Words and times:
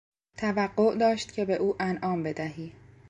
توقع 0.37 0.95
داشت 0.95 1.31
که 1.33 1.45
به 1.45 1.55
او 1.55 1.75
انعام 1.79 2.23
بدهی. 2.23 2.73